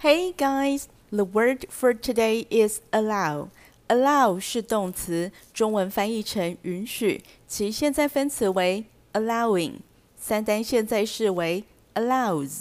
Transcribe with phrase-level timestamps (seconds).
[0.00, 3.48] Hey guys, the word for today is allow.
[3.88, 9.76] Allow 是动词，中文翻译成允许，其现在分词为 allowing，
[10.14, 11.64] 三单现在式为
[11.94, 12.60] allows。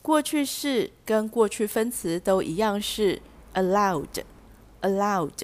[0.00, 3.20] 过去式跟过去分词都一样是
[3.52, 4.24] allowed。
[4.80, 5.42] allowed。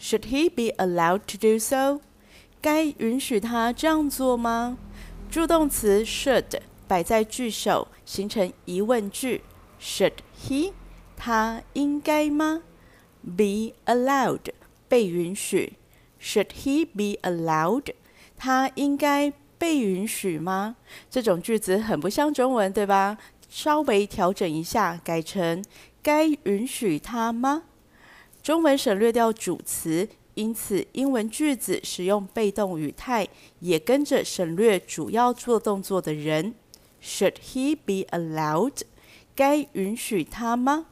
[0.00, 2.00] Should he be allowed to do so？
[2.62, 4.78] 该允许他这样做吗？
[5.30, 9.42] 助动词 should 摆在句首，形成疑问句。
[9.80, 10.72] Should he？
[11.16, 12.62] 他应该吗
[13.22, 14.52] ？Be allowed
[14.88, 15.74] 被允许。
[16.20, 17.94] Should he be allowed？
[18.36, 20.76] 他应该被允许吗？
[21.10, 23.16] 这种句子很不像中文，对吧？
[23.48, 25.64] 稍微调整一下，改成
[26.02, 27.62] 该允许他吗？
[28.42, 33.26] 中文省略掉主词，因此英文句子使用被动语态，
[33.60, 36.54] 也跟着省略主要做动作的人。
[37.02, 38.82] Should he be allowed？
[39.35, 40.87] 该允许他吗？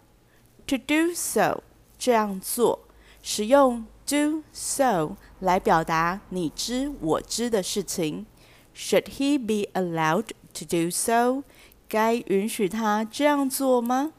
[0.67, 1.63] To do so，
[1.97, 2.80] 这样做，
[3.22, 8.25] 使用 do so 来表达你知我知的事情。
[8.75, 11.44] Should he be allowed to do so？
[11.88, 14.13] 该允许他这样做吗？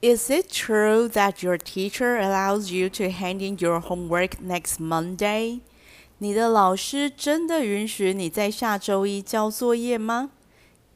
[0.00, 5.60] Is it true that your teacher allows you to hand in your homework next Monday?
[6.18, 10.30] 你的老师真的允许你在下周一交作业吗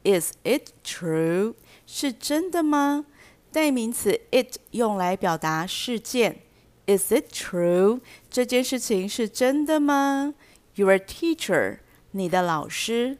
[0.05, 1.55] ？Is it true?
[1.85, 3.05] 是真的吗？
[3.51, 6.41] 代名词 it 用来表达事件。
[6.87, 8.01] Is it true?
[8.29, 10.33] 这件事情是真的吗？
[10.75, 11.79] Your teacher
[12.11, 13.17] 你的老师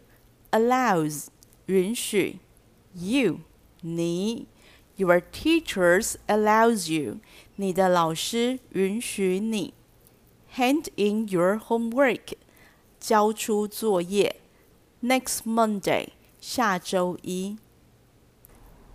[0.51, 1.27] allows
[1.67, 2.39] 允许
[2.93, 3.41] you
[3.81, 4.47] 你。
[4.95, 7.19] Your teachers allows you.
[7.55, 9.73] 你的老师允许你
[10.55, 12.33] hand in your homework.
[12.99, 14.35] 交出作业
[15.01, 16.09] next Monday.
[16.48, 17.56] 下周一。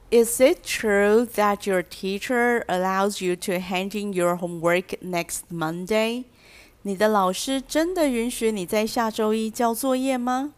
[0.10, 6.24] Is it true that your teacher allows you to hand in your homework next Monday?
[6.84, 10.54] 你的老师真的允许你在下周一交作业吗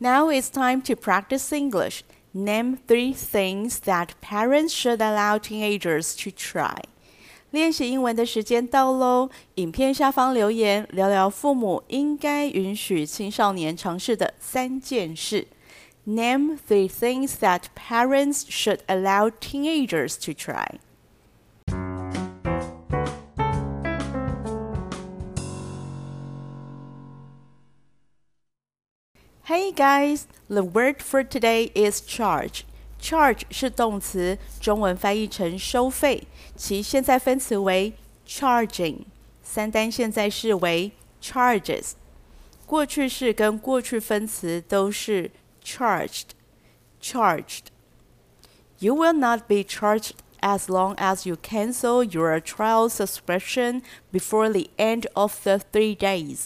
[0.00, 2.00] ？Now it's time to practice English.
[2.34, 6.82] Name three things that parents should allow teenagers to try.
[7.50, 9.30] 练习英文的时间到喽！
[9.54, 15.46] 影片下方留言聊聊父母应该允许青少年尝试的三件事。
[16.05, 20.79] Name three things that parents should allow teenagers to try.
[29.43, 32.63] Hey guys, the word for today is charge.
[33.01, 36.23] Charge 是动词，中文翻译成收费，
[36.55, 37.93] 其现在分词为
[38.25, 38.99] charging，
[39.43, 41.91] 三单现在式为 charges。
[42.65, 45.31] 过去式跟过去分词都是
[45.63, 46.33] charged.
[47.01, 47.71] Charged.
[48.79, 50.11] You will not be charged
[50.41, 53.81] as long as you cancel your trial subscription
[54.11, 56.45] before the end of the three days.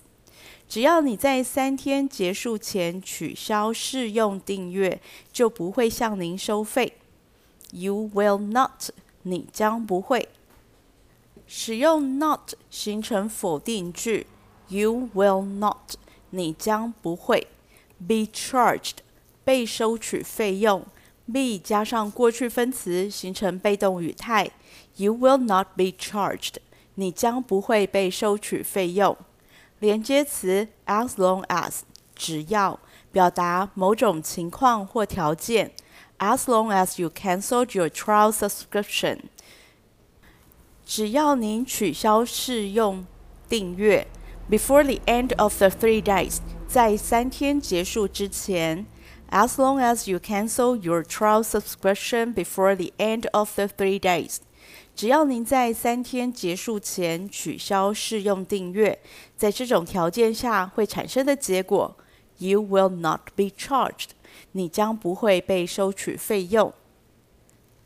[0.69, 5.01] 只要你在三天结束前取消试用订阅，
[5.33, 6.93] 就不会向您收费。
[7.71, 8.89] You will not，
[9.23, 10.29] 你将不会。
[11.45, 14.27] 使用 not 形成否定句，
[14.69, 15.95] You will not，
[16.29, 17.47] 你将不会。
[17.99, 18.99] Be charged，
[19.45, 20.85] 被收取费用。
[21.31, 24.51] be 加上过去分词形成被动语态，
[24.97, 26.55] You will not be charged，
[26.95, 29.15] 你将不会被收取费用。
[29.79, 31.81] 连接词 as long as
[32.15, 32.79] 只要
[33.11, 35.71] 表达某种情况或条件，
[36.19, 39.19] as long as you cancelled your trial subscription，
[40.85, 43.05] 只要您取消试用
[43.47, 44.05] 订阅，
[44.49, 48.85] before the end of the three days，在三天结束之前
[49.29, 54.37] ，as long as you cancel your trial subscription before the end of the three days。
[54.95, 58.99] 只要您在三天结束前取消试用订阅，
[59.35, 61.95] 在这种条件下会产生的结果，
[62.37, 64.09] You will not be charged，
[64.51, 66.73] 你将不会被收取费用。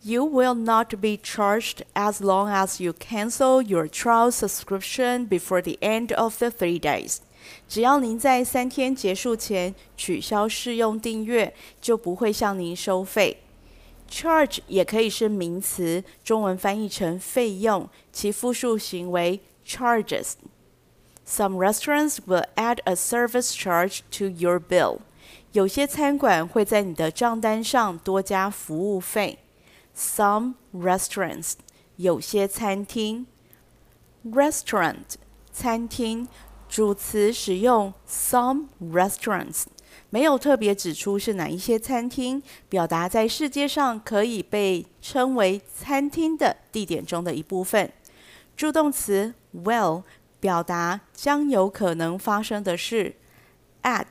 [0.02, 5.78] You will not be charged as long as you cancel your trial subscription before the
[5.82, 7.18] end of the three days。
[7.68, 13.42] 只要您在三天结束前取消试用订阅，就不会向您收费。
[14.10, 25.00] Charge 也可以是名词，中文翻译成费用，其复数形为 charges。Some restaurants will add a service charge to your bill。
[25.54, 29.40] 有些餐馆会在你的账单上多加服务费。
[29.98, 31.54] Some restaurants，
[31.96, 33.26] 有些餐厅。
[34.24, 35.16] Restaurant，
[35.52, 36.28] 餐厅，
[36.71, 39.65] 主词使用 some restaurants。
[40.09, 47.93] 没有特别指出是哪一些餐厅，表达在世界上可以被称为餐厅的地点中的一部分。
[48.57, 50.05] 助动词 will
[50.39, 53.17] 表达将有可能发生的事
[53.83, 54.07] ，add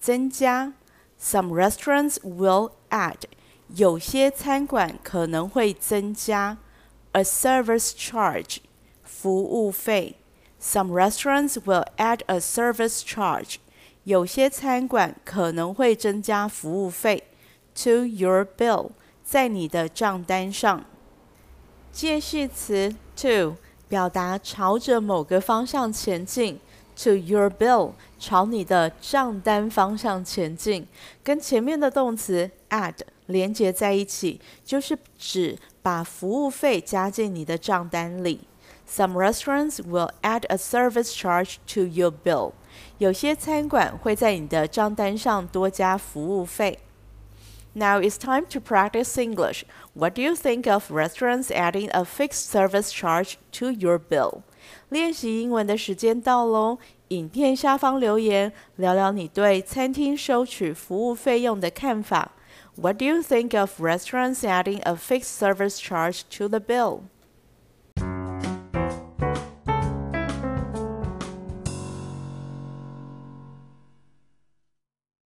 [0.00, 0.74] 增加。
[1.20, 3.18] Some restaurants will add
[3.68, 6.58] 有些餐馆可能会增加
[7.12, 8.56] a service charge
[9.04, 10.19] 服务费。
[10.60, 13.56] Some restaurants will add a service charge
[14.04, 17.24] 有些餐馆可能会增加服务费。
[17.82, 18.90] To your bill
[19.24, 20.84] 在你的账单上。
[21.90, 23.56] 介系词 to
[23.88, 26.60] 表达朝着某个方向前进
[26.94, 30.86] ，to your bill，朝你的账单方向前进，
[31.24, 32.96] 跟前面的动词 add
[33.26, 38.40] 连接在一起，就是指把服务费加进你的账单里。
[38.89, 42.53] Some restaurants will add a service charge to your bill。
[42.97, 46.79] 有些餐馆会在你的账单上多加服务费。
[47.73, 49.63] Now it's time to practice English.
[49.93, 54.43] What do you think of restaurants adding a fixed service charge to your bill?
[54.89, 56.77] 练习英文的时间到喽！
[57.09, 62.31] 影片下方留言，聊聊你对餐厅收取服务费用的看法。
[62.75, 67.01] What do you think of restaurants adding a fixed service charge to the bill?